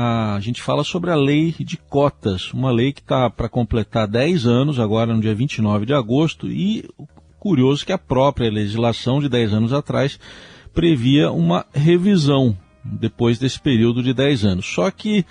[0.00, 4.46] a, gente fala sobre a lei de cotas, uma lei que está para completar 10
[4.46, 6.88] anos, agora no dia 29 de agosto, e
[7.38, 10.18] curioso que a própria legislação de 10 anos atrás
[10.72, 14.66] previa uma revisão depois desse período de 10 anos.
[14.66, 15.26] Só que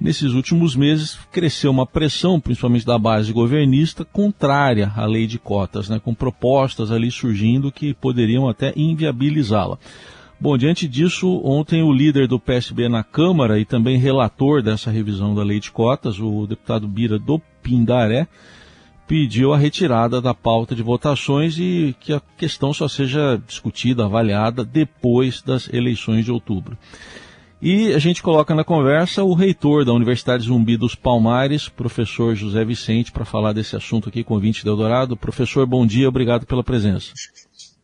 [0.00, 5.88] nesses últimos meses cresceu uma pressão, principalmente da base governista, contrária à lei de cotas,
[5.88, 9.78] né, com propostas ali surgindo que poderiam até inviabilizá-la.
[10.40, 15.34] Bom, diante disso, ontem o líder do PSB na Câmara e também relator dessa revisão
[15.34, 18.28] da lei de cotas, o deputado Bira do Pindaré,
[19.08, 24.64] pediu a retirada da pauta de votações e que a questão só seja discutida, avaliada
[24.64, 26.78] depois das eleições de outubro.
[27.60, 32.64] E a gente coloca na conversa o reitor da Universidade Zumbi dos Palmares, professor José
[32.64, 35.16] Vicente, para falar desse assunto aqui com o Vinte de Eldorado.
[35.16, 37.12] Professor, bom dia, obrigado pela presença.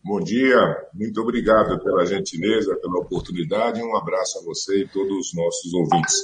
[0.07, 0.55] Bom dia,
[0.93, 5.73] muito obrigado pela gentileza, pela oportunidade e um abraço a você e todos os nossos
[5.73, 6.15] ouvintes.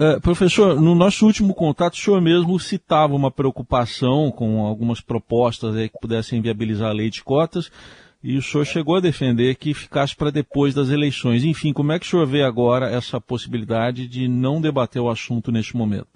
[0.00, 5.74] Uh, professor, no nosso último contato, o senhor mesmo citava uma preocupação com algumas propostas
[5.74, 7.70] que pudessem viabilizar a lei de cotas,
[8.22, 11.44] e o senhor chegou a defender que ficasse para depois das eleições.
[11.44, 15.52] Enfim, como é que o senhor vê agora essa possibilidade de não debater o assunto
[15.52, 16.08] neste momento?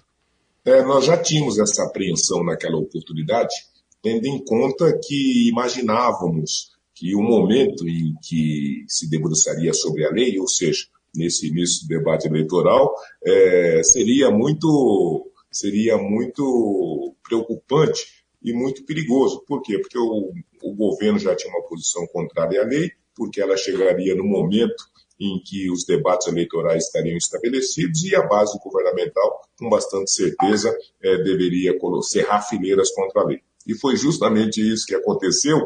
[0.65, 3.53] É, nós já tínhamos essa apreensão naquela oportunidade,
[4.01, 10.37] tendo em conta que imaginávamos que o momento em que se debruçaria sobre a lei,
[10.37, 18.05] ou seja, nesse início do debate eleitoral, é, seria muito seria muito preocupante
[18.43, 19.43] e muito perigoso.
[19.47, 19.79] Por quê?
[19.79, 24.25] Porque o, o governo já tinha uma posição contrária à lei, porque ela chegaria no
[24.25, 24.83] momento
[25.19, 31.17] em que os debates eleitorais estariam estabelecidos e a base governamental, com bastante certeza, é,
[31.23, 33.39] deveria cerrar fileiras contra a lei.
[33.67, 35.59] E foi justamente isso que aconteceu,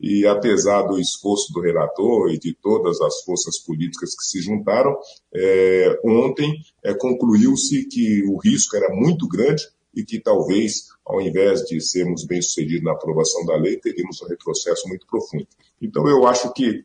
[0.00, 4.96] e apesar do esforço do relator e de todas as forças políticas que se juntaram,
[5.34, 9.62] é, ontem é, concluiu-se que o risco era muito grande
[9.94, 14.88] e que talvez, ao invés de sermos bem-sucedidos na aprovação da lei, teríamos um retrocesso
[14.88, 15.46] muito profundo.
[15.82, 16.84] Então, eu acho que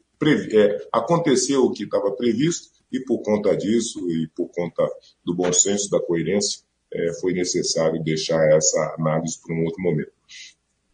[0.51, 4.83] é, aconteceu o que estava previsto e, por conta disso e por conta
[5.23, 6.61] do bom senso, da coerência,
[6.91, 10.11] é, foi necessário deixar essa análise para um outro momento.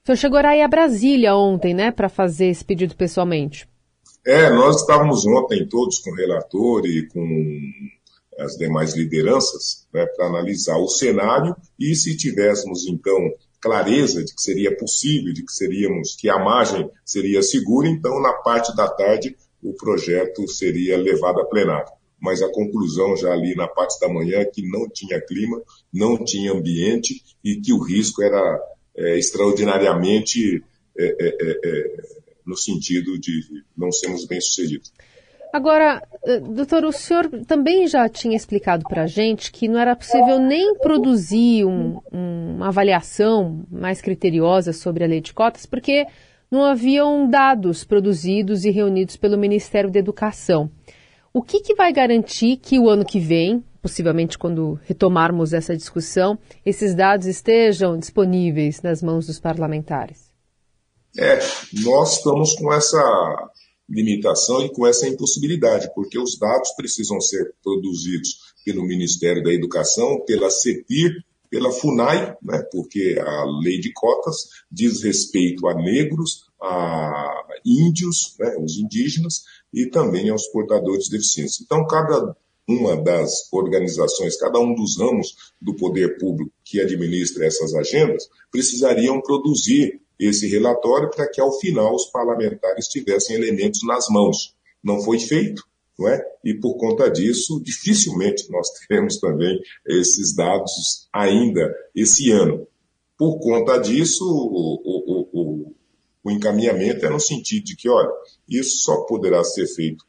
[0.03, 3.69] O senhor chegou aí a Brasília ontem, né, para fazer esse pedido pessoalmente?
[4.25, 7.23] É, nós estávamos ontem todos com o relator e com
[8.39, 13.15] as demais lideranças né, para analisar o cenário e se tivéssemos então
[13.61, 18.33] clareza de que seria possível, de que seríamos, que a margem seria segura, então na
[18.33, 21.91] parte da tarde o projeto seria levado a plenário.
[22.19, 25.61] Mas a conclusão já ali na parte da manhã é que não tinha clima,
[25.93, 28.59] não tinha ambiente e que o risco era
[28.95, 30.63] é, extraordinariamente
[30.97, 32.01] é, é, é,
[32.45, 34.91] no sentido de não sermos bem-sucedidos.
[35.53, 39.95] Agora, eh, doutor, o senhor também já tinha explicado para a gente que não era
[39.95, 46.05] possível nem produzir um, uma avaliação mais criteriosa sobre a lei de cotas, porque
[46.49, 50.71] não haviam dados produzidos e reunidos pelo Ministério da Educação.
[51.33, 56.37] O que, que vai garantir que o ano que vem, possivelmente quando retomarmos essa discussão,
[56.65, 60.31] esses dados estejam disponíveis nas mãos dos parlamentares?
[61.17, 61.39] É,
[61.83, 63.01] nós estamos com essa
[63.89, 70.23] limitação e com essa impossibilidade, porque os dados precisam ser produzidos pelo Ministério da Educação,
[70.25, 71.11] pela CEPIR,
[71.49, 74.37] pela FUNAI, né, porque a lei de cotas
[74.71, 79.43] diz respeito a negros, a índios, né, os indígenas,
[79.73, 81.63] e também aos portadores de deficiência.
[81.65, 82.37] Então, cada
[82.71, 89.21] uma das organizações, cada um dos ramos do poder público que administra essas agendas, precisariam
[89.21, 94.55] produzir esse relatório para que, ao final, os parlamentares tivessem elementos nas mãos.
[94.83, 95.63] Não foi feito,
[95.97, 96.23] não é?
[96.45, 102.67] E, por conta disso, dificilmente nós teremos também esses dados ainda esse ano.
[103.17, 105.75] Por conta disso, o, o, o,
[106.23, 108.11] o encaminhamento é no sentido de que, olha,
[108.47, 110.05] isso só poderá ser feito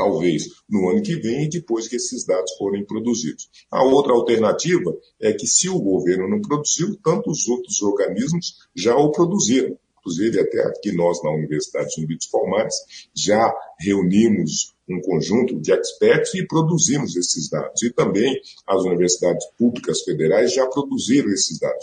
[0.00, 3.50] talvez no ano que vem depois que esses dados forem produzidos.
[3.70, 9.12] A outra alternativa é que se o governo não produziu, tantos outros organismos já o
[9.12, 9.76] produziram.
[9.98, 12.74] Inclusive, até aqui nós, na Universidade de Unidos Palmares,
[13.14, 17.82] já reunimos um conjunto de experts e produzimos esses dados.
[17.82, 21.82] E também as universidades públicas federais já produziram esses dados.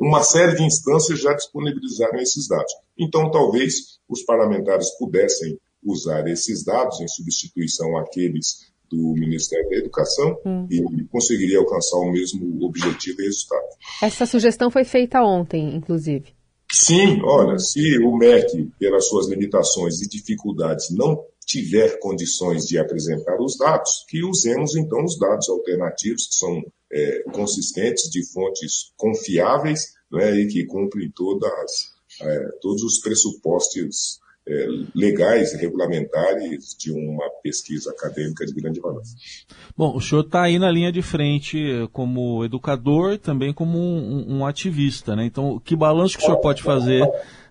[0.00, 2.72] Uma série de instâncias já disponibilizaram esses dados.
[2.98, 10.38] Então, talvez os parlamentares pudessem usar esses dados em substituição àqueles do Ministério da Educação
[10.44, 10.66] hum.
[10.70, 13.66] e conseguiria alcançar o mesmo objetivo e resultado.
[14.02, 16.34] Essa sugestão foi feita ontem, inclusive.
[16.70, 23.40] Sim, olha, se o MEC, pelas suas limitações e dificuldades, não tiver condições de apresentar
[23.40, 29.94] os dados, que usemos então os dados alternativos, que são é, consistentes, de fontes confiáveis
[30.12, 31.90] né, e que cumprem todas,
[32.20, 39.02] é, todos os pressupostos é, legais e regulamentares de uma pesquisa acadêmica de grande valor.
[39.76, 41.58] Bom, o senhor está aí na linha de frente
[41.92, 45.26] como educador e também como um, um, ativista, né?
[45.26, 47.06] Então, que balanço que o senhor pode fazer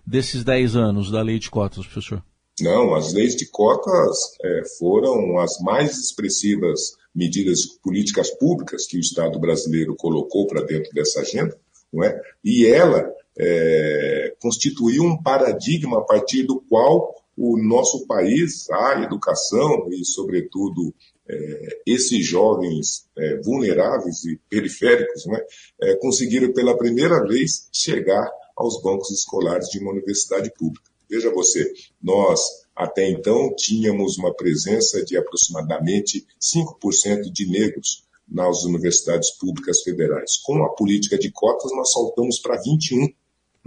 [0.05, 2.23] desses 10 anos da lei de cotas, professor?
[2.59, 9.00] Não, as leis de cotas é, foram as mais expressivas medidas políticas públicas que o
[9.00, 11.55] Estado brasileiro colocou para dentro dessa agenda,
[11.93, 12.19] não é?
[12.43, 13.07] E ela
[13.39, 20.94] é, constituiu um paradigma a partir do qual o nosso país, a educação e, sobretudo,
[21.30, 25.39] é, esses jovens é, vulneráveis e periféricos né,
[25.81, 30.89] é, conseguiram pela primeira vez chegar aos bancos escolares de uma universidade pública.
[31.10, 32.42] Veja você, nós
[32.75, 40.38] até então tínhamos uma presença de aproximadamente 5% de negros nas universidades públicas federais.
[40.38, 43.13] Com a política de cotas, nós saltamos para 21%.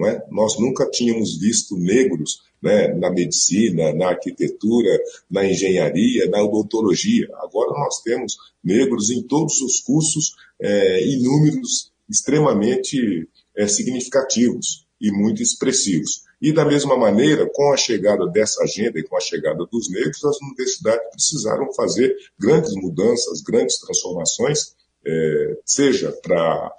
[0.07, 0.25] É?
[0.31, 4.99] Nós nunca tínhamos visto negros né, na medicina, na arquitetura,
[5.31, 7.29] na engenharia, na odontologia.
[7.37, 15.11] Agora nós temos negros em todos os cursos é, em números extremamente é, significativos e
[15.11, 16.25] muito expressivos.
[16.41, 20.25] E da mesma maneira, com a chegada dessa agenda e com a chegada dos negros,
[20.25, 24.75] as universidades precisaram fazer grandes mudanças, grandes transformações,
[25.07, 26.73] é, seja para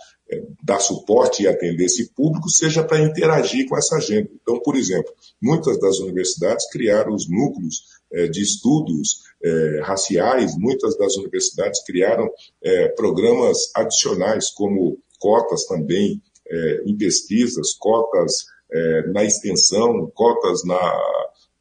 [0.63, 4.29] dar suporte e atender esse público, seja para interagir com essa agenda.
[4.41, 5.11] Então, por exemplo,
[5.41, 7.83] muitas das universidades criaram os núcleos
[8.13, 12.29] é, de estudos é, raciais, muitas das universidades criaram
[12.61, 16.21] é, programas adicionais, como cotas também
[16.85, 18.45] em pesquisas, cotas
[19.13, 21.01] na extensão, cotas na,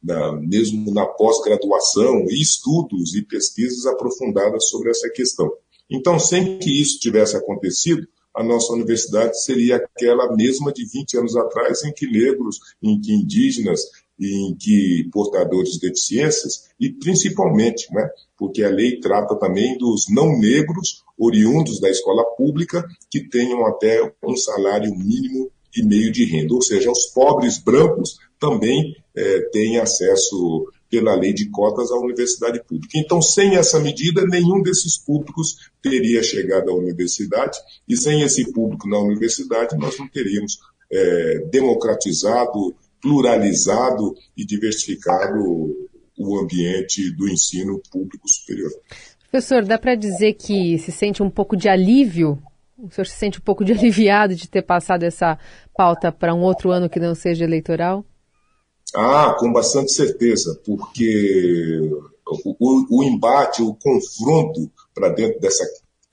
[0.03, 5.49] na mesmo na pós-graduação, e estudos e pesquisas aprofundadas sobre essa questão.
[5.89, 8.05] Então, sem que isso tivesse acontecido,
[8.35, 13.13] a nossa universidade seria aquela mesma de 20 anos atrás, em que negros, em que
[13.13, 13.81] indígenas,
[14.19, 18.07] em que portadores de deficiências, e principalmente, né,
[18.37, 24.01] porque a lei trata também dos não negros oriundos da escola pública que tenham até
[24.23, 29.79] um salário mínimo e meio de renda, ou seja, os pobres brancos também é, têm
[29.79, 32.99] acesso pela lei de cotas à universidade pública.
[32.99, 37.57] Então, sem essa medida, nenhum desses públicos teria chegado à universidade,
[37.87, 40.59] e sem esse público na universidade, nós não teríamos
[40.91, 45.39] é, democratizado, pluralizado e diversificado
[46.17, 48.71] o ambiente do ensino público superior.
[49.31, 52.37] Professor, dá para dizer que se sente um pouco de alívio?
[52.77, 55.39] O senhor se sente um pouco de aliviado de ter passado essa
[55.73, 58.05] pauta para um outro ano que não seja eleitoral?
[58.95, 61.89] Ah, com bastante certeza, porque
[62.45, 65.63] o, o, o embate, o confronto para dentro dessa,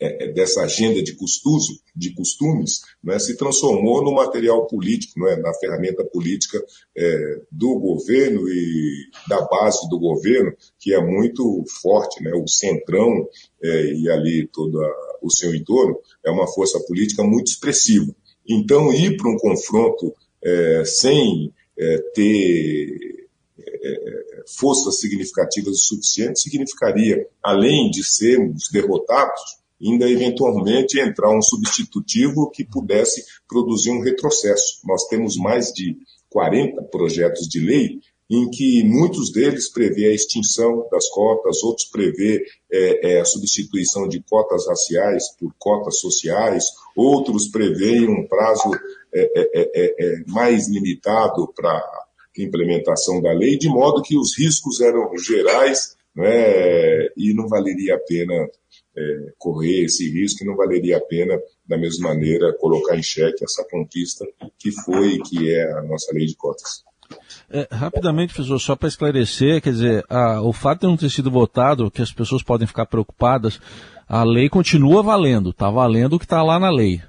[0.00, 5.36] é, é, dessa agenda de costumes, de costumes né, se transformou no material político, é,
[5.36, 6.64] na ferramenta política
[6.96, 13.28] é, do governo e da base do governo, que é muito forte, né, o centrão
[13.60, 14.90] é, e ali todo a,
[15.20, 18.14] o seu entorno, é uma força política muito expressiva.
[18.48, 23.28] Então, ir para um confronto é, sem é, ter
[23.58, 24.18] é,
[24.58, 32.64] forças significativas o suficiente significaria, além de sermos derrotados, ainda eventualmente entrar um substitutivo que
[32.64, 34.80] pudesse produzir um retrocesso.
[34.84, 35.96] Nós temos mais de
[36.30, 38.00] 40 projetos de lei
[38.30, 44.06] em que muitos deles prevê a extinção das cotas, outros prevê é, é, a substituição
[44.06, 48.70] de cotas raciais por cotas sociais, outros prevêem um prazo
[49.14, 51.82] é, é, é, é mais limitado para
[52.36, 57.98] implementação da lei, de modo que os riscos eram gerais né, e não valeria a
[57.98, 58.48] pena
[59.38, 64.26] correr esse risco, não valeria a pena, da mesma maneira, colocar em xeque essa conquista
[64.58, 66.82] que foi e que é a nossa lei de cotas.
[67.50, 71.30] É, rapidamente, professor, só para esclarecer, quer dizer, a, o fato de não ter sido
[71.30, 73.60] votado, que as pessoas podem ficar preocupadas,
[74.06, 77.00] a lei continua valendo, está valendo o que está lá na lei.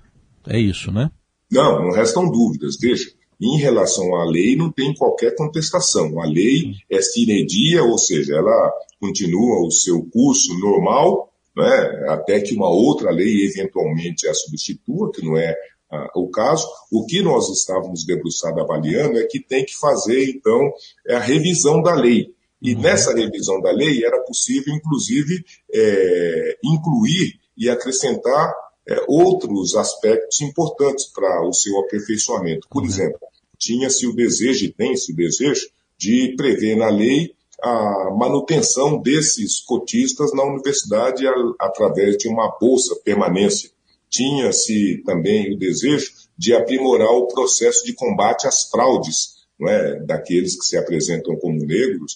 [0.47, 1.11] É isso, né?
[1.51, 2.77] Não, não restam dúvidas.
[2.79, 3.05] Veja,
[3.41, 6.21] em relação à lei não tem qualquer contestação.
[6.21, 12.39] A lei é sine dia, ou seja, ela continua o seu curso normal, né, até
[12.41, 15.55] que uma outra lei eventualmente a substitua, que não é
[15.91, 16.67] ah, o caso.
[16.91, 20.71] O que nós estávamos debruçados avaliando é que tem que fazer, então,
[21.07, 22.33] é a revisão da lei.
[22.61, 22.81] E uhum.
[22.81, 25.43] nessa revisão da lei era possível, inclusive,
[25.73, 28.53] é, incluir e acrescentar
[28.87, 32.67] é, outros aspectos importantes para o seu aperfeiçoamento.
[32.69, 32.87] Por uhum.
[32.87, 33.19] exemplo,
[33.57, 40.33] tinha-se o desejo, e tem-se o desejo, de prever na lei a manutenção desses cotistas
[40.33, 43.69] na universidade a, através de uma bolsa permanência.
[44.09, 50.57] Tinha-se também o desejo de aprimorar o processo de combate às fraudes não é, daqueles
[50.57, 52.15] que se apresentam como negros,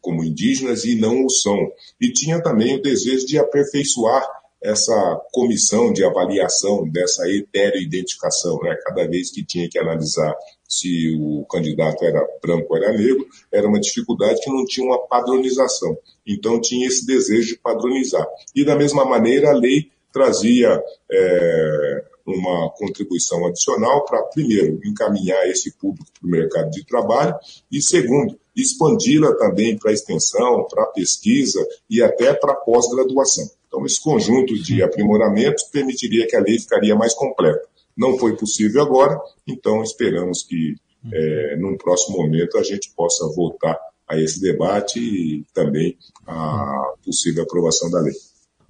[0.00, 1.72] como indígenas e não o são.
[2.00, 4.22] E tinha também o desejo de aperfeiçoar
[4.62, 8.74] essa comissão de avaliação dessa heteroidentificação, né?
[8.82, 10.34] cada vez que tinha que analisar
[10.66, 15.06] se o candidato era branco ou era negro, era uma dificuldade que não tinha uma
[15.06, 15.96] padronização.
[16.26, 18.26] Então tinha esse desejo de padronizar.
[18.54, 20.80] E da mesma maneira a lei trazia
[21.10, 27.34] é, uma contribuição adicional para, primeiro, encaminhar esse público para o mercado de trabalho
[27.70, 33.50] e, segundo, expandi-la também para extensão, para pesquisa e até para pós-graduação.
[33.66, 37.66] Então, esse conjunto de aprimoramentos permitiria que a lei ficaria mais completa.
[37.96, 40.76] Não foi possível agora, então esperamos que
[41.12, 43.76] é, num próximo momento a gente possa voltar
[44.08, 48.14] a esse debate e também a possível aprovação da lei.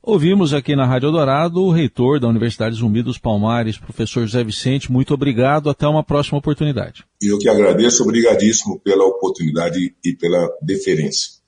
[0.06, 4.92] Ouvimos aqui na Rádio Dourado o reitor da Universidade Zumbi dos Palmares, professor José Vicente.
[4.92, 5.70] Muito obrigado.
[5.70, 7.06] Até uma próxima oportunidade.
[7.22, 8.02] Eu que agradeço.
[8.02, 11.43] Obrigadíssimo pela oportunidade e pela deferência.